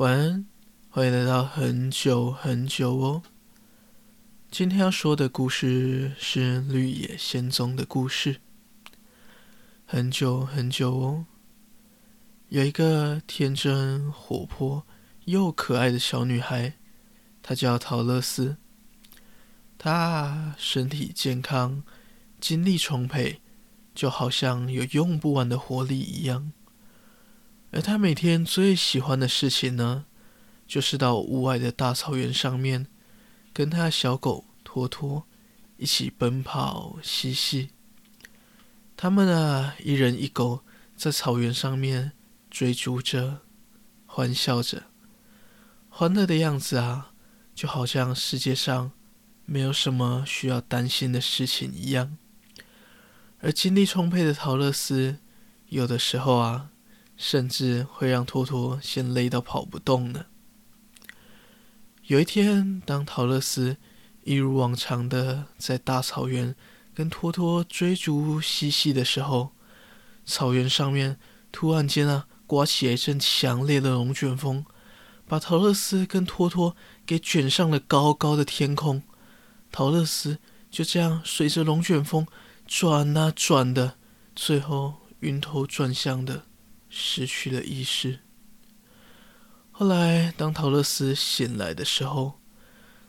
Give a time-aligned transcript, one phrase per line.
[0.00, 0.46] 晚安，
[0.88, 3.22] 欢迎来到很久很久哦。
[4.50, 8.40] 今天要说的故事是绿野仙踪的故事。
[9.84, 11.26] 很久很久哦，
[12.48, 14.86] 有一个天真、活泼
[15.26, 16.78] 又可爱的小女孩，
[17.42, 18.56] 她叫桃乐丝。
[19.76, 21.82] 她身体健康，
[22.40, 23.42] 精力充沛，
[23.94, 26.52] 就好像有用不完的活力一样。
[27.72, 30.04] 而他每天最喜欢的事情呢，
[30.66, 32.88] 就是到屋外的大草原上面，
[33.52, 35.24] 跟他的小狗托托
[35.76, 37.70] 一起奔跑嬉戏。
[38.96, 40.64] 他们啊，一人一狗，
[40.96, 42.10] 在草原上面
[42.50, 43.42] 追逐着，
[44.04, 44.86] 欢笑着，
[45.88, 47.12] 欢乐的样子啊，
[47.54, 48.90] 就好像世界上
[49.44, 52.18] 没有什么需要担心的事情一样。
[53.38, 55.18] 而精力充沛的桃乐丝，
[55.68, 56.70] 有的时候啊。
[57.20, 60.24] 甚至会让托托先累到跑不动呢。
[62.06, 63.76] 有一天，当桃乐丝
[64.24, 66.56] 一如往常的在大草原
[66.94, 69.50] 跟托托追逐嬉戏的时候，
[70.24, 71.18] 草原上面
[71.52, 74.64] 突然间啊，刮起一阵强烈的龙卷风，
[75.28, 79.02] 把桃乐丝跟托托给卷上了高高的天空。
[79.70, 80.38] 桃乐丝
[80.70, 82.26] 就这样随着龙卷风
[82.66, 83.98] 转啊转的，
[84.34, 86.46] 最后晕头转向的。
[86.90, 88.18] 失去了意识。
[89.70, 92.40] 后来，当桃乐丝醒来的时候，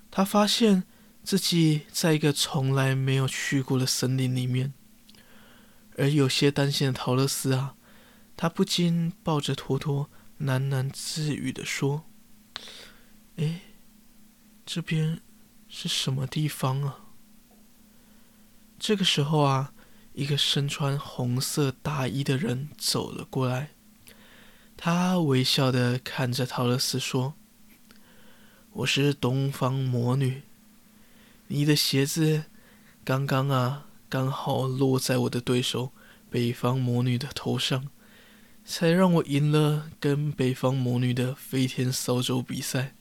[0.10, 0.84] 他发现
[1.24, 4.74] 自己在一个从来没有去过的森林里面。
[5.98, 7.76] 而有些担心的桃乐丝啊，
[8.38, 12.06] 他不禁抱着托托，喃喃自语地说
[13.36, 13.62] ：“哎，
[14.66, 15.20] 这边
[15.68, 17.00] 是什么地方啊？”
[18.80, 19.74] 这个时候啊。
[20.14, 23.70] 一个身穿红色大衣的人走了过来，
[24.76, 27.36] 他微笑的看着桃乐丝说
[28.72, 30.44] ：“我是东方魔女，
[31.48, 32.44] 你的鞋子
[33.06, 35.94] 刚刚啊，刚好落在我的对手
[36.30, 37.88] 北方魔女的头上，
[38.66, 42.96] 才让我赢了跟北方魔女的飞天扫帚比赛。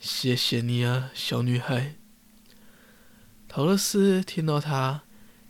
[0.00, 1.94] 谢谢你啊，小女孩。”
[3.46, 5.03] 桃乐丝听到他。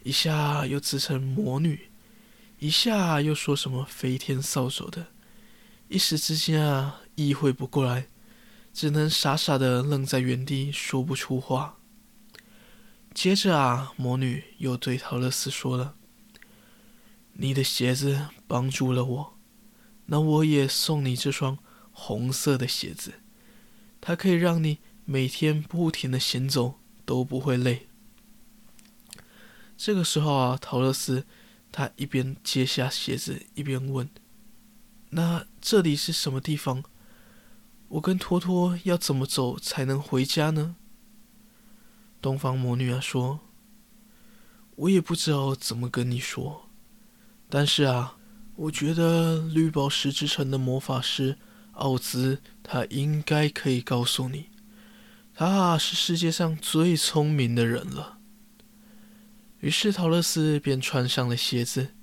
[0.04, 1.90] 一下又自称魔女，
[2.58, 5.08] 一下又说什么飞天扫帚的，
[5.88, 8.08] 一时之间啊，意会不过来，
[8.72, 11.78] 只能傻傻的愣在原地，说不出话。
[13.14, 15.94] 接着啊，魔女又对桃乐丝说了
[17.34, 19.38] ：“你的鞋子帮助了我，
[20.06, 21.56] 那我也送你这双
[21.92, 23.14] 红色的鞋子，
[24.02, 27.88] 它可以让你每天不停的行走都不会累。”
[29.84, 31.26] 这个时候啊，桃乐丝
[31.70, 34.08] 他一边接下鞋子，一边问
[35.12, 36.82] ：“那这里是什么地方？
[37.88, 40.76] 我跟托托要怎么走才能回家呢？”
[42.22, 43.40] 东方魔女啊说
[44.76, 46.70] ：“我也不知道怎么跟你说，
[47.50, 48.16] 但是啊，
[48.56, 51.36] 我觉得绿宝石之城的魔法师
[51.72, 54.48] 奥兹他应该可以告诉你，
[55.34, 58.20] 他是世界上最聪明的人了。”
[59.64, 61.94] 于是桃乐丝便穿上了鞋子，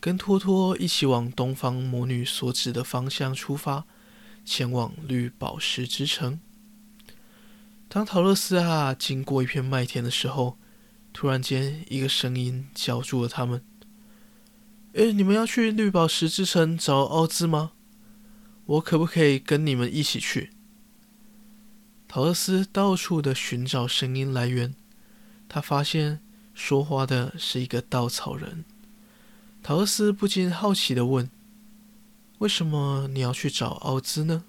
[0.00, 3.84] 跟托托一起往东方魔女所指的方向出发，
[4.44, 6.40] 前往绿宝石之城。
[7.88, 10.58] 当桃乐丝啊经过一片麦田的时候，
[11.12, 13.62] 突然间一个声音叫住了他们
[14.94, 17.70] ：“诶，你们要去绿宝石之城找奥兹吗？
[18.66, 20.50] 我可不可以跟你们一起去？”
[22.08, 24.74] 桃乐丝到处的寻找声音来源，
[25.48, 26.18] 他发现。
[26.58, 28.64] 说话的是一个稻草人，
[29.62, 31.30] 桃乐丝不禁好奇地问
[32.38, 34.44] ：“为什么你要去找奥兹呢？”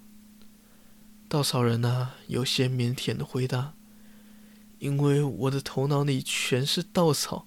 [1.30, 3.74] 稻草人啊，有些腼腆地回答
[4.80, 7.45] ：“因为我的头脑里全是稻草，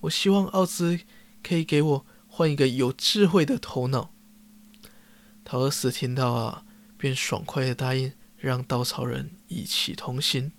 [0.00, 0.98] 我希望奥兹
[1.40, 4.10] 可以给我换一个有智慧的头脑。”
[5.44, 6.64] 桃乐丝听到啊，
[6.98, 10.50] 便爽快地答应让稻草人一起同行。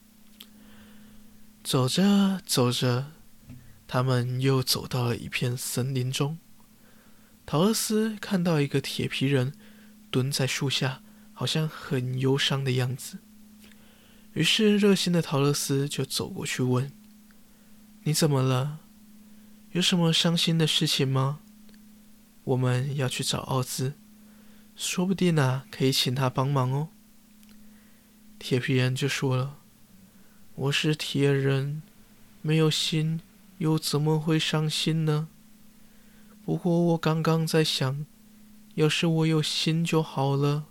[1.62, 3.12] 走着走着。
[3.88, 6.38] 他们又走到了一片森林中，
[7.46, 9.54] 桃乐丝看到一个铁皮人
[10.10, 11.04] 蹲在树下，
[11.34, 13.20] 好像很忧伤的样子。
[14.34, 16.92] 于是热心的桃乐丝就走过去问
[18.04, 18.80] ：“你怎么了？
[19.72, 21.40] 有什么伤心的事情吗？
[22.44, 23.94] 我们要去找奥兹，
[24.76, 26.90] 说不定啊，可以请他帮忙哦。”
[28.40, 29.60] 铁皮人就说了
[30.56, 31.82] ：“我是铁人，
[32.42, 33.22] 没有心。”
[33.58, 35.28] 又怎么会伤心呢？
[36.44, 38.06] 不过我刚刚在想，
[38.76, 40.66] 要是我有心就好了。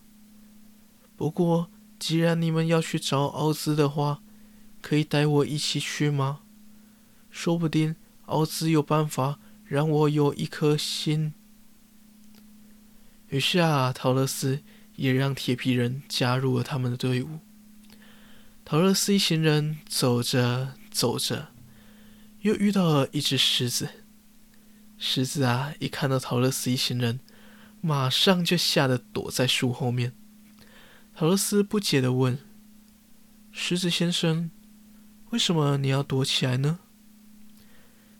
[1.16, 4.22] 不过，既然你们要去找奥兹的话，
[4.82, 6.40] 可以带我一起去吗？
[7.30, 7.96] 说不定
[8.26, 11.34] 奥兹有办法让我有一颗心。
[13.28, 14.62] 于是啊，桃乐丝
[14.96, 17.40] 也让铁皮人加入了他们的队伍。
[18.64, 21.53] 桃乐丝一行人走着走着，
[22.44, 23.88] 又遇到了一只狮子。
[24.98, 27.20] 狮子啊，一看到桃乐丝一行人，
[27.80, 30.12] 马上就吓得躲在树后面。
[31.14, 32.38] 桃乐丝不解地问
[33.50, 34.50] ：“狮子先生，
[35.30, 36.80] 为什么你要躲起来呢？”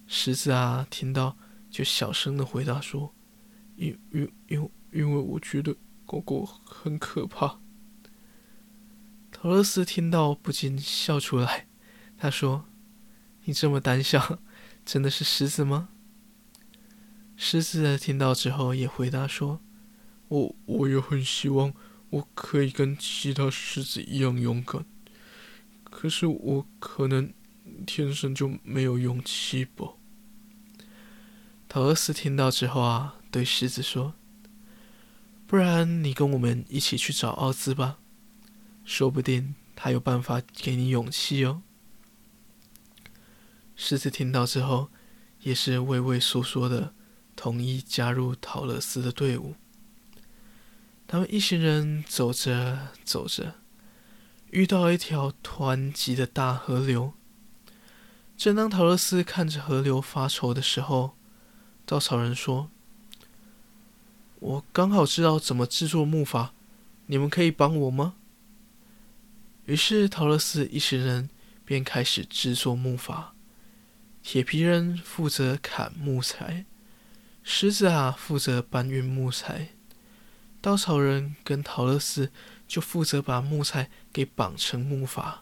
[0.09, 1.37] 狮子啊，听到
[1.70, 3.15] 就小声地回答说
[3.77, 7.61] ：“因因因因为我觉得狗狗很可怕。”
[9.31, 11.67] 桃乐丝听到不禁笑出来，
[12.17, 12.65] 他说
[13.44, 14.38] ：“你这么胆小，
[14.85, 15.88] 真的是狮子吗？”
[17.37, 19.61] 狮子听到之后也回答说
[20.29, 21.73] ：“我我也很希望
[22.11, 24.85] 我可以跟其他狮子一样勇敢，
[25.85, 27.32] 可是我可能……”
[27.87, 29.94] 天生就没有勇气吧？
[31.67, 34.14] 桃乐丝听到之后啊，对狮子说
[35.46, 37.99] ：“不然你跟我们一起去找奥兹吧，
[38.85, 41.62] 说不定他有办法给你勇气哦。”
[43.87, 44.89] 狮子听到之后，
[45.43, 46.95] 也是畏畏缩缩的，
[47.37, 49.57] 同意加入陶乐斯的队伍。
[51.07, 53.57] 他们一行人走着走着，
[54.53, 57.13] 遇到一条湍急的大河流。
[58.39, 61.15] 正当桃乐斯看着河流发愁的时候，
[61.85, 62.71] 稻草人说
[64.41, 66.49] ：“我刚好知道怎么制作木筏，
[67.05, 68.15] 你们可以帮我吗？”
[69.67, 71.29] 于是桃乐斯一行人
[71.67, 73.27] 便开始制作木筏。
[74.26, 76.65] 铁皮人负责砍木材，
[77.43, 79.75] 狮子啊负责搬运木材，
[80.62, 82.32] 稻草人跟桃乐丝
[82.67, 85.41] 就负责把木材给绑成木筏。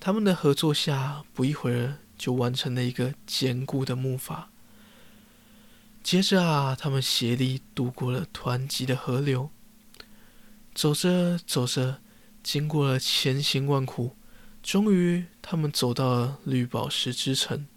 [0.00, 4.46] 他们的合作下，不一会儿就完成了一个坚固的木筏。
[6.02, 9.50] 接着啊，他们协力渡过了湍急的河流。
[10.74, 12.00] 走着走着，
[12.42, 14.16] 经过了千辛万苦，
[14.64, 17.68] 终于他们走到了绿宝石之城。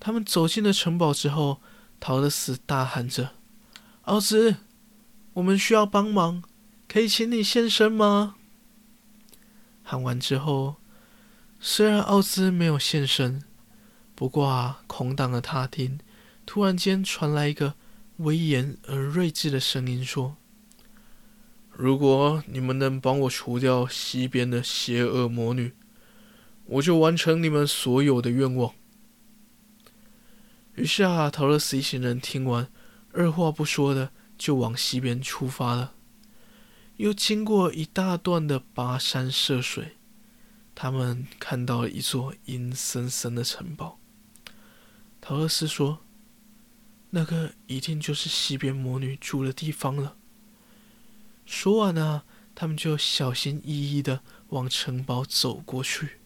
[0.00, 1.60] 他们走进了城堡之后，
[1.98, 3.32] 桃乐丝大喊着
[4.02, 4.56] ：“奥兹，
[5.34, 6.42] 我们需要帮忙，
[6.88, 8.36] 可以请你现身吗？”
[9.82, 10.76] 喊完之后。
[11.60, 13.42] 虽然奥兹没有现身，
[14.14, 15.98] 不过啊，空荡的大厅
[16.46, 17.74] 突然间传来一个
[18.18, 20.36] 威严而睿智的声音说
[21.74, 25.74] ：“如果你们能帮我除掉西边的邪恶魔女，
[26.66, 28.72] 我就完成你们所有的愿望。”
[30.78, 32.70] 于是啊，桃乐丝一行人听完，
[33.12, 35.94] 二话不说的就往西边出发了。
[36.98, 39.96] 又经过一大段的跋山涉水。
[40.76, 43.98] 他们看到了一座阴森森的城堡。
[45.20, 46.04] 桃乐丝说
[47.10, 50.16] ：“那个一定就是西边魔女住的地方了。”
[51.44, 52.22] 说完呢，
[52.54, 54.20] 他们就小心翼翼的
[54.50, 56.20] 往城堡走过去。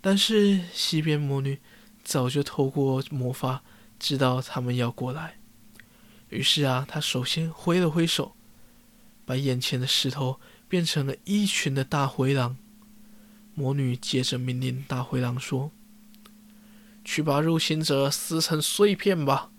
[0.00, 1.60] 但是西边魔女
[2.06, 3.64] 早就透过魔法
[3.98, 5.38] 知道他们要过来，
[6.28, 8.36] 于是啊，他首先挥了挥手，
[9.24, 12.56] 把眼前的石头变成了一群的大灰狼。
[13.54, 15.72] 魔女接着命令大灰狼说
[17.04, 19.50] ：“去把入侵者撕成碎片吧。”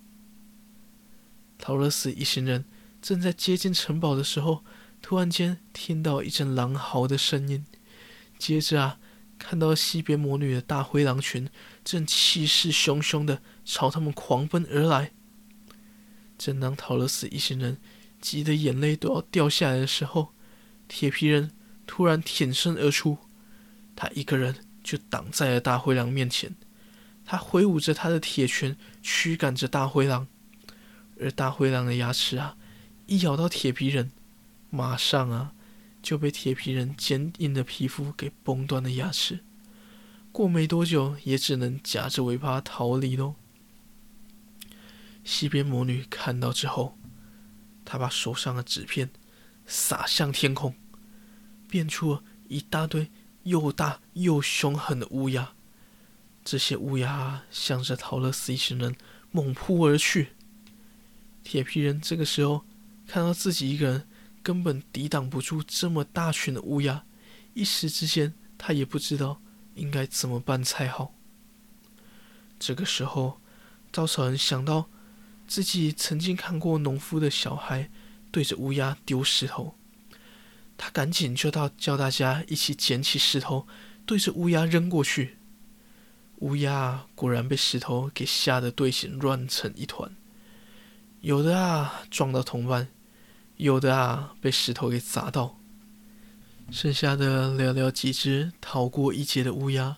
[1.60, 2.64] 桃乐丝一行人
[3.02, 4.64] 正在接近城堡的时候，
[5.02, 7.66] 突然间听到一阵狼嚎的声音，
[8.40, 9.00] 接着啊，
[9.38, 11.50] 看到西边魔女的大灰狼群
[11.84, 15.12] 正气势汹汹的朝他们狂奔而来。
[16.38, 17.78] 正当桃乐丝一行人
[18.22, 20.34] 急得眼泪都要掉下来的时候，
[20.88, 21.52] 铁皮人
[21.86, 23.18] 突然挺身而出。
[23.96, 26.56] 他一个人就挡在了大灰狼面前，
[27.26, 30.28] 他挥舞着他的铁拳驱赶着大灰狼，
[31.20, 32.56] 而大灰狼的牙齿啊，
[33.08, 34.12] 一咬到铁皮人，
[34.70, 35.54] 马上啊
[36.08, 39.42] 就被铁皮人坚硬的皮肤给崩断了牙齿，
[40.32, 43.36] 过没多久也只能夹着尾巴逃离喽。
[45.26, 46.98] 西边魔女看到之后，
[47.84, 49.10] 她把手上的纸片
[49.66, 50.76] 撒向天空，
[51.70, 53.12] 变出了一大堆。
[53.44, 55.52] 又大又凶狠的乌鸦，
[56.46, 58.96] 这些乌鸦向着桃乐丝一行人
[59.32, 60.30] 猛扑而去。
[61.44, 62.64] 铁皮人这个时候
[63.06, 64.07] 看到自己一个人
[64.48, 67.04] 根本抵挡不住这么大群的乌鸦，
[67.54, 69.42] 一时之间他也不知道
[69.76, 71.14] 应该怎么办才好。
[72.58, 73.42] 这个时候，
[73.92, 74.88] 稻草人想到
[75.50, 77.90] 自己曾经看过农夫的小孩
[78.32, 79.76] 对着乌鸦丢石头，
[80.78, 83.68] 他赶紧就到叫大家一起捡起石头，
[84.06, 85.36] 对着乌鸦扔过去。
[86.38, 90.16] 乌鸦果然被石头给吓得队形乱成一团，
[91.20, 92.88] 有的啊撞到同伴，
[93.58, 95.60] 有的啊被石头给砸到，
[96.72, 99.98] 剩下的寥寥几只逃过一劫的乌鸦，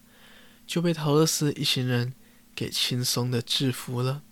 [0.66, 2.14] 就被桃乐丝一行人
[2.56, 4.24] 给轻松的制服了。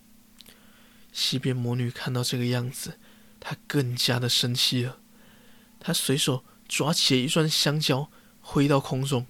[1.12, 2.98] 西边魔女看到这个样子，
[3.38, 4.98] 她更加的生气了，
[5.78, 9.26] 她随手抓起一串香蕉，挥到空中。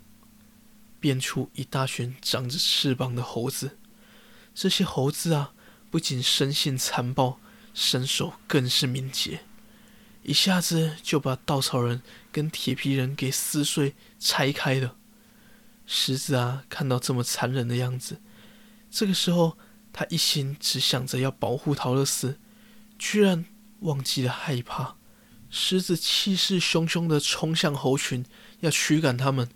[1.00, 3.78] 变出一大群长着翅膀的猴子，
[4.52, 5.52] 这些猴子啊，
[5.93, 7.38] 不仅生性残暴，
[7.73, 9.43] 身手更是敏捷，
[10.28, 14.94] 一下子就把稻草人跟铁皮人给撕碎拆开了。
[15.87, 18.20] 狮子啊，看到这么残忍的样子，
[18.90, 19.56] 这个时候
[19.90, 22.38] 他一心只想着要保护桃乐丝，
[22.99, 23.47] 居然
[23.80, 24.97] 忘记了害怕。
[25.49, 28.23] 狮子气势汹汹的冲向猴群，
[28.61, 29.49] 要驱赶他们。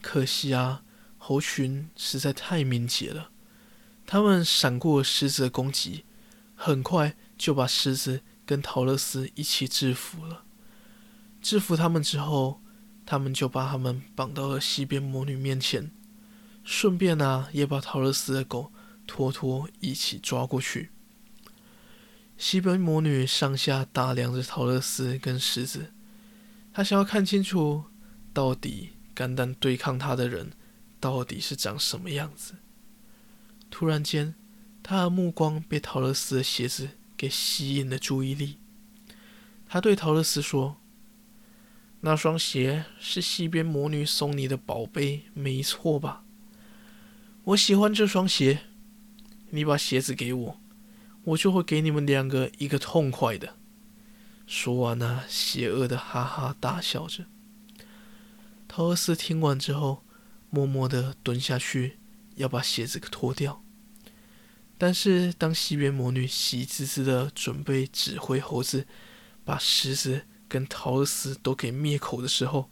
[0.00, 0.82] 可惜啊，
[1.16, 3.30] 猴群实在太敏捷了，
[4.04, 6.04] 他们闪过狮子的攻击，
[6.56, 10.44] 很快就把狮子跟桃乐丝一起制服了。
[11.40, 12.60] 制服他们之后，
[13.04, 15.90] 他们就把他们绑到了西边魔女面前，
[16.62, 18.72] 顺便啊，也把桃乐丝的狗
[19.06, 20.90] 托托一起抓过去。
[22.36, 25.92] 西边魔女上下打量着桃乐丝跟狮子，
[26.72, 27.84] 她想要看清楚
[28.32, 28.90] 到底。
[29.14, 30.52] 肝胆对抗他的人
[30.98, 32.54] 到底是长什么样子？
[33.70, 34.34] 突然间，
[34.82, 36.88] 他的目光被桃乐丝的鞋子
[37.22, 38.58] 给吸引了注意力。
[39.68, 40.78] 他对桃乐丝说
[42.02, 46.24] ：“那双鞋是西边魔女送你的宝贝，没错吧？
[47.44, 48.62] 我喜欢这双鞋，
[49.50, 50.60] 你把鞋子给我，
[51.22, 53.54] 我就会给你们两个一个痛快的。”
[54.44, 57.26] 说完呢，邪恶的哈哈大笑着。
[58.66, 60.04] 桃乐丝听完之后，
[60.50, 61.98] 默默的蹲下去，
[62.34, 63.61] 要把鞋子给脱掉。
[64.84, 68.84] 但是，当西边魔女喜滋滋的准备指挥猴子
[69.44, 72.68] 把狮子跟桃乐丝都给灭口的时候，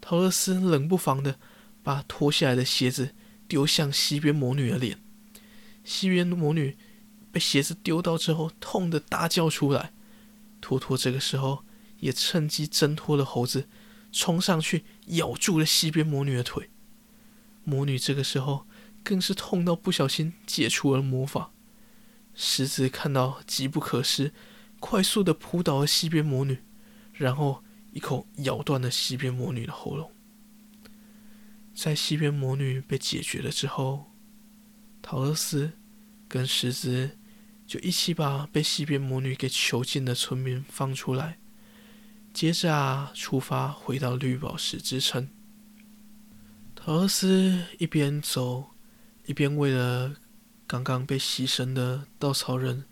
[0.00, 1.40] 桃乐丝冷不防的
[1.82, 3.16] 把脱下来的鞋子
[3.48, 5.02] 丢向西边魔女的脸。
[5.82, 6.76] 西边魔女
[7.32, 9.92] 被鞋子丢到之后，痛的大叫出来。
[10.60, 11.64] 托托这个时候
[11.98, 13.68] 也趁机挣脱了猴子。
[14.12, 16.70] 冲上去咬住了西边魔女的腿，
[17.64, 18.68] 魔女这个时候
[19.04, 21.52] 更是痛到不小心解除了魔法。
[22.34, 24.32] 狮子看到机不可失，
[24.80, 26.58] 快速的扑倒了西边魔女，
[27.12, 30.10] 然后一口咬断了西边魔女的喉咙。
[31.72, 34.10] 在西边魔女被解决了之后，
[35.02, 35.72] 桃乐丝
[36.26, 37.18] 跟狮子
[37.66, 41.38] 就一起把被西边魔女给囚禁的村民放出来。
[42.32, 45.28] 接着啊，出发回到绿宝石之城。
[46.74, 48.73] 桃乐丝一边走，
[49.26, 50.16] 一边为了
[50.66, 52.84] 刚刚被牺牲的稻草人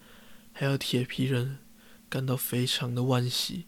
[0.52, 1.58] 还有铁皮人
[2.08, 3.66] 感到非常的惋惜。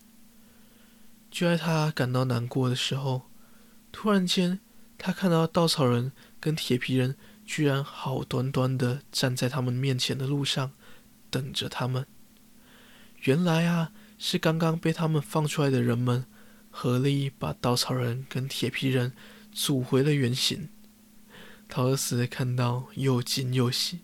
[1.30, 3.30] 就在他感到难过的时候，
[3.90, 4.60] 突然间，
[4.98, 10.72] 他看到稻草人跟铁皮人居然好端端的站在他们面前的路上，
[11.30, 12.06] 等着他们。
[13.22, 13.92] 原来啊。
[14.16, 16.24] 是刚刚被他们放出来的人们
[16.70, 19.12] 合力把稻草人跟铁皮人
[19.52, 20.68] 组回了原形。
[21.68, 24.00] 桃乐丝看到又惊又喜，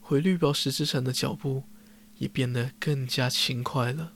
[0.00, 1.64] 回绿宝石之城的脚步
[2.18, 4.12] 也变得更加轻快了。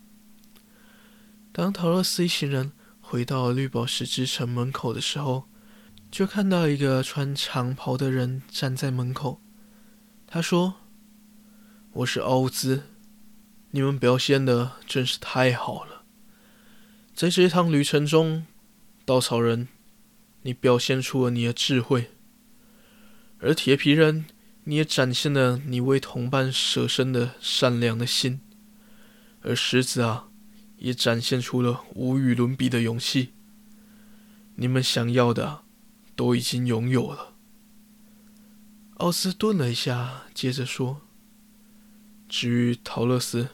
[1.52, 5.48] 当桃乐丝一行人回到绿宝石之城门口的时候，
[6.10, 9.40] 就看到一个穿长袍的人站在门口。
[10.26, 10.74] 他说
[11.92, 12.82] ：“我是奥兹。”
[13.70, 16.04] 你们表现的真是太好了，
[17.12, 18.46] 在这一趟旅程中，
[19.04, 19.66] 稻草人，
[20.42, 22.10] 你表现出了你的智慧；
[23.44, 24.24] 而铁皮人，
[24.64, 28.38] 你也展现了你为同伴舍身的善良的心；
[29.42, 30.28] 而狮子啊，
[30.78, 33.34] 也展现出了无与伦比的勇气。
[34.54, 35.60] 你们想要的
[36.16, 37.34] 都已经拥有了。
[38.94, 41.02] 奥斯顿了一下，接着说
[42.26, 43.48] ：“至于桃乐丝。”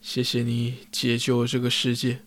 [0.00, 2.22] 谢谢你解救了这个世界。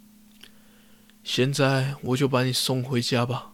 [1.23, 3.53] 现在我就把你送回家吧。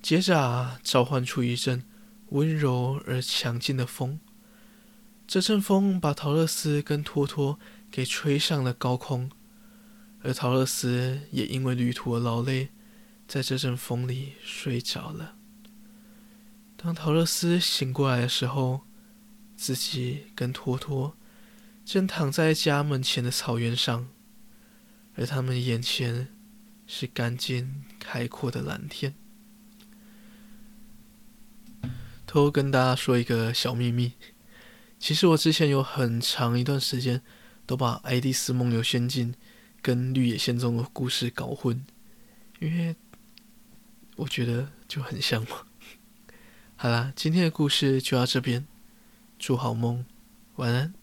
[0.00, 1.84] 接着啊，召唤出一阵
[2.30, 4.20] 温柔而强劲的风，
[5.26, 7.58] 这阵风把桃乐丝跟托托
[7.90, 9.30] 给吹上了高空，
[10.22, 12.70] 而桃乐丝也因为旅途的劳累，
[13.26, 15.36] 在这阵风里睡着了。
[16.76, 18.82] 当桃乐丝醒过来的时候，
[19.56, 21.14] 自己跟托托。
[21.84, 24.08] 正躺在家门前的草原上，
[25.14, 26.28] 而他们眼前
[26.86, 29.14] 是干净开阔的蓝天。
[31.80, 31.88] 偷
[32.28, 34.12] 偷偷跟大家说一个小秘密，
[34.98, 37.22] 其实我之前有很长一段时间
[37.64, 39.32] 都把《爱丽丝梦游仙境》
[39.80, 41.82] 跟《绿野仙踪》的故事搞混，
[42.58, 42.94] 因为
[44.16, 45.64] 我觉得就很像嘛。
[46.76, 48.66] 好啦，今天的故事就到这边，
[49.38, 50.04] 祝好梦，
[50.56, 50.97] 晚安。